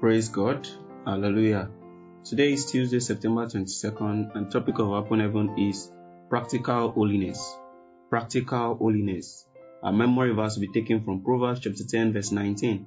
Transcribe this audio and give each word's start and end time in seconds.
Praise 0.00 0.30
God. 0.30 0.66
Hallelujah. 1.04 1.68
Today 2.24 2.54
is 2.54 2.70
Tuesday, 2.70 3.00
September 3.00 3.44
22nd, 3.44 4.34
and 4.34 4.50
topic 4.50 4.78
of 4.78 4.88
Open 4.88 5.20
Heaven 5.20 5.58
is 5.58 5.92
practical 6.30 6.90
holiness. 6.92 7.54
Practical 8.08 8.76
holiness. 8.76 9.44
Our 9.82 9.92
memory 9.92 10.32
verse 10.32 10.56
will 10.56 10.62
be 10.62 10.72
taken 10.72 11.04
from 11.04 11.22
Proverbs 11.22 11.60
chapter 11.60 11.84
10, 11.84 12.14
verse 12.14 12.32
19. 12.32 12.86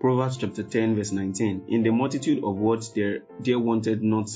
Proverbs 0.00 0.38
chapter 0.38 0.64
10, 0.64 0.96
verse 0.96 1.12
19. 1.12 1.66
In 1.68 1.84
the 1.84 1.90
multitude 1.90 2.42
of 2.42 2.56
words 2.56 2.92
there, 2.92 3.20
there 3.38 3.60
wanted 3.60 4.02
not 4.02 4.28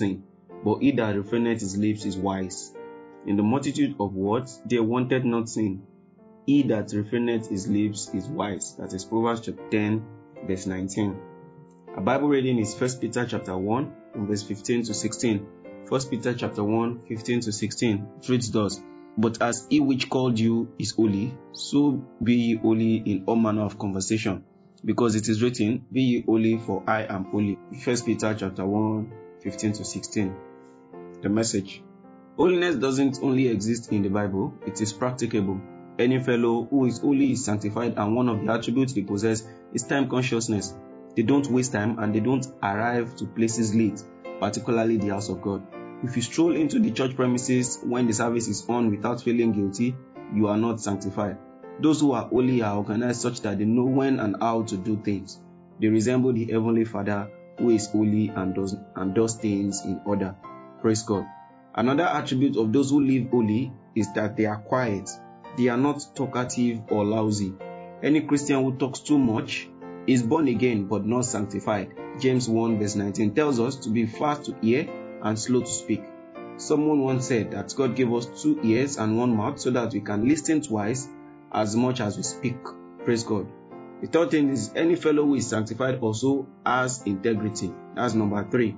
but 0.65 0.79
he 0.79 0.93
that 0.93 1.17
refraineth 1.17 1.59
his 1.59 1.77
lips 1.77 2.05
is 2.05 2.17
wise. 2.17 2.73
In 3.27 3.37
the 3.37 3.43
multitude 3.43 3.97
of 3.99 4.15
words 4.15 4.63
there 4.65 4.85
wanted 4.85 5.25
not 5.25 5.49
he 6.47 6.63
that 6.63 6.87
refraineth 6.93 7.49
his 7.49 7.67
lips 7.67 8.15
is 8.15 8.29
wise. 8.29 8.77
That 8.77 8.93
is 8.93 9.05
Proverbs 9.05 9.41
chapter 9.41 9.69
10, 9.73 10.07
verse 10.47 10.67
19. 10.67 11.32
Our 11.95 12.01
Bible 12.01 12.29
reading 12.29 12.59
is 12.59 12.75
1 12.75 13.01
Peter 13.01 13.27
chapter 13.27 13.55
1, 13.55 13.93
verse 14.17 14.43
15 14.43 14.85
to 14.85 14.95
16. 14.95 15.47
1 15.91 16.01
Peter 16.09 16.33
chapter 16.33 16.65
1, 16.65 17.03
15 17.07 17.41
to 17.41 17.53
16. 17.53 18.09
It 18.19 18.29
reads 18.31 18.51
thus, 18.51 18.83
But 19.19 19.43
as 19.43 19.67
he 19.69 19.81
which 19.81 20.09
called 20.09 20.39
you 20.39 20.73
is 20.79 20.93
holy, 20.93 21.37
so 21.53 22.03
be 22.23 22.35
ye 22.35 22.57
holy 22.57 22.97
in 22.97 23.25
all 23.27 23.37
manner 23.37 23.65
of 23.67 23.79
conversation. 23.79 24.43
Because 24.83 25.17
it 25.17 25.29
is 25.29 25.43
written, 25.43 25.85
Be 25.93 26.01
ye 26.01 26.23
holy, 26.23 26.57
for 26.57 26.83
I 26.87 27.03
am 27.03 27.27
holy. 27.27 27.59
1 27.85 28.01
Peter 28.07 28.35
chapter 28.39 28.65
1, 28.65 29.13
15 29.43 29.73
to 29.75 29.85
16. 29.85 30.37
The 31.21 31.29
message. 31.29 31.83
Holiness 32.39 32.77
doesn't 32.77 33.19
only 33.23 33.49
exist 33.49 33.93
in 33.93 34.01
the 34.01 34.09
Bible, 34.09 34.55
it 34.67 34.81
is 34.81 34.95
practicable. 34.95 35.61
Any 35.99 36.21
fellow 36.21 36.65
who 36.71 36.87
is 36.87 37.01
holy 37.01 37.33
is 37.33 37.45
sanctified, 37.45 37.99
and 37.99 38.17
one 38.17 38.31
of 38.31 38.43
the 38.47 38.51
attributes 38.51 38.95
they 38.95 39.03
possess 39.03 39.47
is 39.75 39.83
time 39.83 40.09
consciousness. 40.09 40.75
They 41.15 41.23
don't 41.23 41.47
waste 41.51 41.73
time 41.73 41.99
and 41.99 42.15
they 42.15 42.21
don't 42.21 42.47
arrive 42.63 43.17
to 43.17 43.27
places 43.27 43.75
late, 43.75 44.03
particularly 44.41 44.97
the 44.97 45.09
house 45.09 45.29
of 45.29 45.43
God. 45.43 45.63
If 46.03 46.17
you 46.17 46.23
stroll 46.23 46.57
into 46.57 46.79
the 46.79 46.91
church 46.91 47.15
premises 47.15 47.79
when 47.83 48.07
the 48.07 48.13
service 48.13 48.49
is 48.49 48.67
on 48.69 48.91
without 48.91 49.23
feeling 49.23 49.53
guilty, 49.53 49.95
you 50.35 50.49
are 50.49 50.57
not 50.57 50.81
sanctified. 50.81 51.39
Those 51.81 52.01
who 52.01 52.13
are 52.13 52.27
holy 52.27 52.63
are 52.63 52.77
organized 52.77 53.21
such 53.21 53.41
that 53.43 53.59
they 53.59 53.65
know 53.65 53.85
when 53.85 54.21
and 54.21 54.37
how 54.41 54.63
to 54.63 54.77
do 54.77 54.97
things. 54.97 55.41
They 55.81 55.89
resemble 55.89 56.33
the 56.33 56.47
Heavenly 56.47 56.85
Father 56.85 57.31
who 57.59 57.71
is 57.71 57.89
holy 57.91 58.29
and 58.29 58.55
does, 58.55 58.77
and 58.97 59.15
does 59.15 59.37
things 59.37 59.83
in 59.85 60.01
order. 60.05 60.35
Praise 60.81 61.03
God. 61.03 61.27
Another 61.75 62.05
attribute 62.05 62.57
of 62.57 62.73
those 62.73 62.91
who 62.91 63.01
live 63.01 63.31
holy 63.31 63.73
is 63.95 64.13
that 64.15 64.37
they 64.37 64.47
are 64.47 64.59
quiet. 64.59 65.09
They 65.57 65.69
are 65.69 65.77
not 65.77 66.05
talkative 66.15 66.83
or 66.91 67.05
lousy. 67.05 67.55
Any 68.03 68.23
Christian 68.23 68.63
who 68.63 68.77
talks 68.77 69.01
too 69.01 69.19
much 69.19 69.69
is 70.07 70.23
born 70.23 70.49
again 70.49 70.87
but 70.87 71.05
not 71.05 71.25
sanctified. 71.25 71.95
James 72.21 72.49
1 72.49 72.79
verse 72.79 72.97
19 72.97 73.35
tells 73.35 73.61
us 73.61 73.77
to 73.77 73.91
be 73.91 74.07
fast 74.07 74.47
to 74.47 74.57
hear 74.61 74.89
and 75.23 75.39
slow 75.39 75.61
to 75.61 75.67
speak. 75.67 76.03
Someone 76.57 77.01
once 77.01 77.27
said 77.29 77.53
that 77.53 77.75
God 77.77 77.97
gave 77.97 78.13
us 78.13 78.27
two 78.43 78.61
ears 78.63 78.97
and 78.99 79.19
one 79.19 79.37
mouth 79.37 79.59
so 79.59 79.71
that 79.71 79.93
we 79.93 80.01
can 80.01 80.29
listen 80.29 80.61
twice 80.61 81.09
as 81.51 81.75
much 81.77 82.01
as 82.01 82.17
we 82.17 82.23
speak. 82.23 82.57
Praise 83.05 83.25
God. 83.25 83.47
The 84.01 84.09
third 84.09 84.31
thing 84.33 84.51
is 84.51 84.73
any 84.75 84.97
fellow 84.97 85.25
who 85.25 85.37
is 85.37 85.49
sanctified 85.49 86.01
also 86.01 86.47
has 86.67 87.03
integrity. 87.05 87.73
That's 87.95 88.15
number 88.15 88.47
three. 88.51 88.77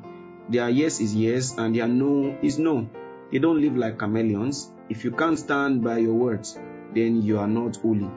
Their 0.49 0.69
yes 0.69 1.01
is 1.01 1.15
yes 1.15 1.57
and 1.57 1.75
their 1.75 1.89
no 1.89 2.37
is 2.43 2.59
no. 2.59 2.89
They 3.33 3.39
don't 3.39 3.61
live 3.61 3.77
like 3.77 3.99
chameleons. 3.99 4.71
If 4.89 5.03
you 5.05 5.11
can't 5.11 5.39
stand 5.39 5.83
by 5.83 5.99
your 5.99 6.15
words, 6.15 6.59
then 6.95 7.23
you 7.23 7.39
are 7.39 7.49
not 7.49 7.77
holy. 7.77 8.11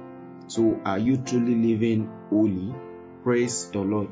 So 0.48 0.80
are 0.86 1.00
you 1.00 1.18
truly 1.18 1.56
living 1.56 2.12
holy? 2.30 2.76
Praise 3.24 3.70
the 3.72 3.80
Lord. 3.80 4.10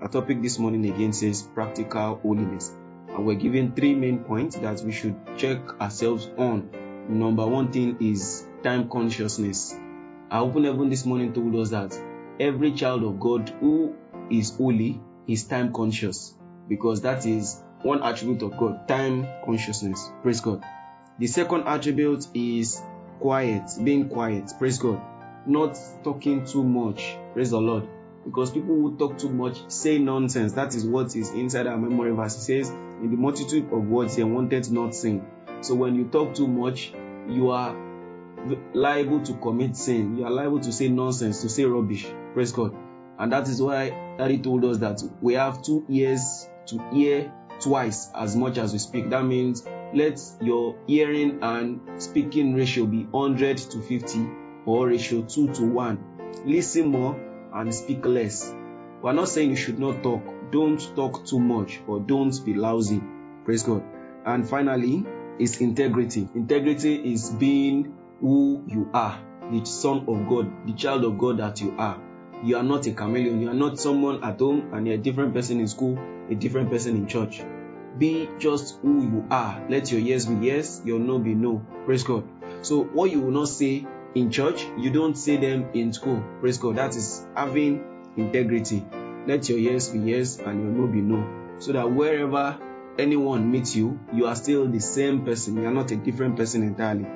Our 0.00 0.08
topic 0.08 0.42
this 0.42 0.58
morning 0.58 0.84
again 0.86 1.12
says 1.12 1.42
practical 1.42 2.16
holiness. 2.16 2.74
And 3.08 3.26
we're 3.26 3.34
given 3.34 3.74
three 3.74 3.94
main 3.94 4.20
points 4.20 4.56
that 4.56 4.80
we 4.82 4.92
should 4.92 5.16
check 5.36 5.58
ourselves 5.80 6.28
on. 6.36 6.70
Number 7.08 7.46
one 7.46 7.72
thing 7.72 7.96
is 8.00 8.46
time 8.62 8.88
consciousness. 8.88 9.74
Our 10.30 10.42
open 10.44 10.64
heaven 10.64 10.90
this 10.90 11.04
morning 11.04 11.32
told 11.32 11.56
us 11.56 11.70
that 11.70 11.98
every 12.38 12.72
child 12.72 13.02
of 13.04 13.18
God 13.18 13.48
who 13.60 13.96
is 14.30 14.54
holy 14.54 15.00
is 15.26 15.44
time 15.44 15.72
conscious 15.72 16.34
because 16.68 17.00
that 17.02 17.26
is 17.26 17.62
one 17.82 18.02
attribute 18.02 18.42
of 18.42 18.56
God, 18.56 18.86
time 18.86 19.26
consciousness. 19.44 20.10
Praise 20.22 20.40
God. 20.40 20.62
The 21.18 21.26
second 21.26 21.64
attribute 21.66 22.26
is 22.34 22.80
quiet, 23.18 23.70
being 23.82 24.08
quiet. 24.08 24.52
Praise 24.58 24.78
God. 24.78 25.00
Not 25.46 25.76
talking 26.04 26.44
too 26.44 26.62
much. 26.62 27.16
Praise 27.32 27.50
the 27.50 27.60
Lord. 27.60 27.88
Because 28.24 28.50
people 28.50 28.74
who 28.74 28.96
talk 28.96 29.18
too 29.18 29.30
much 29.30 29.70
say 29.70 29.98
nonsense. 29.98 30.52
That 30.52 30.74
is 30.74 30.86
what 30.86 31.16
is 31.16 31.30
inside 31.30 31.66
our 31.66 31.76
memory 31.76 32.12
verse. 32.12 32.36
It 32.36 32.42
says, 32.42 32.70
In 32.70 33.10
the 33.10 33.16
multitude 33.16 33.72
of 33.72 33.86
words, 33.86 34.16
they 34.16 34.24
wanted 34.24 34.70
not 34.70 34.94
sin. 34.94 35.24
So 35.60 35.74
when 35.74 35.94
you 35.94 36.04
talk 36.04 36.34
too 36.34 36.46
much, 36.46 36.92
you 37.28 37.50
are 37.50 37.76
liable 38.74 39.22
to 39.22 39.34
commit 39.34 39.76
sin. 39.76 40.18
You 40.18 40.24
are 40.24 40.30
liable 40.30 40.60
to 40.60 40.72
say 40.72 40.88
nonsense, 40.88 41.42
to 41.42 41.48
say 41.48 41.64
rubbish. 41.64 42.06
Praise 42.34 42.52
God. 42.52 42.74
And 43.18 43.32
that 43.32 43.48
is 43.48 43.60
why 43.60 43.90
Daddy 44.18 44.38
told 44.38 44.64
us 44.64 44.78
that 44.78 45.02
we 45.20 45.34
have 45.34 45.62
two 45.62 45.84
ears 45.88 46.48
to 46.66 46.78
hear 46.92 47.32
twice 47.60 48.08
as 48.14 48.34
much 48.34 48.58
as 48.58 48.72
we 48.72 48.78
speak. 48.78 49.10
That 49.10 49.24
means 49.24 49.64
let 49.94 50.20
your 50.40 50.76
hearing 50.86 51.38
and 51.42 52.02
speaking 52.02 52.54
ratio 52.54 52.86
be 52.86 53.04
100 53.04 53.58
to 53.58 53.80
50 53.80 54.28
or 54.66 54.88
ratio 54.88 55.22
2 55.22 55.54
to 55.54 55.64
1. 55.64 56.44
Listen 56.46 56.88
more 56.88 57.31
and 57.54 57.74
speak 57.74 58.04
less. 58.06 58.54
We 59.02 59.10
are 59.10 59.14
not 59.14 59.28
saying 59.28 59.50
you 59.50 59.56
should 59.56 59.78
not 59.78 60.02
talk. 60.02 60.22
Don't 60.52 60.80
talk 60.94 61.26
too 61.26 61.40
much 61.40 61.80
or 61.86 62.00
don't 62.00 62.38
be 62.44 62.54
lousy. 62.54 63.02
Praise 63.44 63.62
God. 63.62 63.82
And 64.24 64.48
finally, 64.48 65.04
is 65.38 65.60
integrity. 65.60 66.28
Integrity 66.34 67.12
is 67.12 67.30
being 67.30 67.96
who 68.20 68.64
you 68.66 68.88
are, 68.94 69.18
the 69.50 69.64
son 69.64 70.04
of 70.06 70.28
God, 70.28 70.66
the 70.66 70.74
child 70.74 71.04
of 71.04 71.18
God 71.18 71.38
that 71.38 71.60
you 71.60 71.74
are. 71.78 72.00
You 72.44 72.56
are 72.56 72.62
not 72.62 72.86
a 72.86 72.92
chameleon. 72.92 73.40
You 73.40 73.50
are 73.50 73.54
not 73.54 73.78
someone 73.78 74.22
at 74.22 74.38
home 74.38 74.70
and 74.72 74.86
a 74.88 74.98
different 74.98 75.34
person 75.34 75.60
in 75.60 75.68
school, 75.68 75.98
a 76.30 76.34
different 76.34 76.70
person 76.70 76.96
in 76.96 77.06
church. 77.06 77.42
Be 77.98 78.28
just 78.38 78.78
who 78.80 79.02
you 79.02 79.26
are. 79.30 79.64
Let 79.68 79.90
your 79.92 80.00
yes 80.00 80.26
be 80.26 80.46
yes, 80.46 80.80
your 80.84 80.98
no 80.98 81.18
be 81.18 81.34
no. 81.34 81.64
Praise 81.84 82.04
God. 82.04 82.24
So, 82.62 82.84
what 82.84 83.10
you 83.10 83.20
will 83.20 83.32
not 83.32 83.48
say 83.48 83.86
in 84.14 84.30
church, 84.30 84.66
you 84.76 84.90
don't 84.90 85.16
say 85.16 85.36
them 85.36 85.70
in 85.74 85.92
school. 85.92 86.22
Praise 86.40 86.58
God. 86.58 86.76
That 86.76 86.94
is 86.96 87.26
having 87.34 87.84
integrity. 88.16 88.84
Let 89.26 89.48
your 89.48 89.58
yes 89.58 89.88
be 89.88 90.00
yes 90.00 90.38
and 90.38 90.60
your 90.60 90.70
no 90.70 90.86
be 90.86 91.00
no. 91.00 91.56
So 91.58 91.72
that 91.72 91.90
wherever 91.90 92.58
anyone 92.98 93.50
meets 93.50 93.74
you, 93.76 94.00
you 94.12 94.26
are 94.26 94.36
still 94.36 94.66
the 94.68 94.80
same 94.80 95.24
person. 95.24 95.56
You 95.56 95.66
are 95.66 95.72
not 95.72 95.90
a 95.90 95.96
different 95.96 96.36
person 96.36 96.62
entirely. 96.62 97.06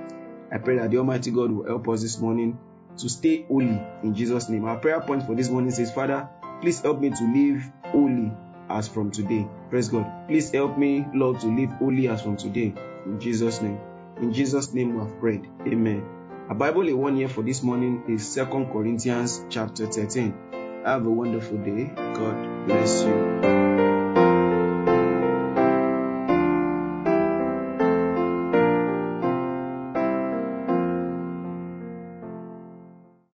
I 0.53 0.59
pray 0.59 0.79
that 0.79 0.91
the 0.91 0.99
Almighty 0.99 1.33
God 1.33 1.51
will 1.51 1.67
help 1.67 1.89
us 1.89 2.03
this 2.03 2.19
morning 2.19 2.59
to 2.99 3.09
stay 3.09 3.45
holy 3.49 3.81
in 4.03 4.15
Jesus' 4.15 4.49
name. 4.49 4.65
Our 4.65 4.79
prayer 4.79 5.01
point 5.01 5.27
for 5.27 5.35
this 5.35 5.51
morning 5.51 5.73
says, 5.73 5.93
Father, 5.93 6.29
please 6.61 6.81
help 6.81 7.01
me 7.01 7.11
to 7.11 7.25
live 7.25 7.71
holy 7.87 8.33
as 8.71 8.89
from 8.89 9.11
today. 9.11 9.47
Praise 9.69 9.89
God. 9.89 10.29
Please 10.29 10.51
help 10.51 10.79
me, 10.79 11.05
Lord, 11.13 11.41
to 11.41 11.49
live 11.49 11.71
holy 11.73 12.09
as 12.09 12.23
from 12.23 12.37
today. 12.37 12.73
In 13.05 13.21
Jesus' 13.21 13.61
name. 13.61 13.81
In 14.23 14.33
Jesus' 14.33 14.73
name 14.73 14.95
we 14.95 15.01
have 15.01 15.19
prayed. 15.21 15.47
Amen. 15.67 16.26
Our 16.49 16.55
Bible 16.55 16.89
in 16.89 16.97
one 16.97 17.17
year 17.17 17.29
for 17.29 17.43
this 17.43 17.61
morning 17.63 18.05
is 18.09 18.33
2 18.33 18.47
Corinthians 18.73 19.45
chapter 19.51 19.87
13. 19.87 20.83
Have 20.85 21.05
a 21.05 21.11
wonderful 21.11 21.59
day. 21.59 21.91
God 21.97 22.67
bless 22.69 23.03
you. 23.03 23.86